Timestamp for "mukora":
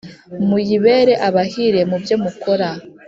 2.23-2.69